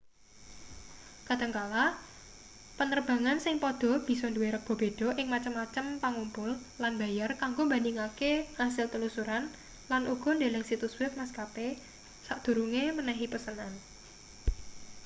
[1.27, 1.85] kadhangkala
[2.77, 6.49] panerbangan sing padha bisa duwe rega beda ing macem-macem pangumpul
[6.81, 8.31] lan mbayar kanggo mbandhingake
[8.67, 9.43] asil telusuran
[9.91, 11.67] lan uga ndeleng situs web maskape
[12.25, 13.73] sadurunge menehi pesenan